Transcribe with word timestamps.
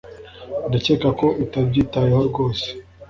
Ndakeka 0.69 1.09
ko 1.19 1.27
utabyitayeho 1.43 2.21
rwose 2.29 2.67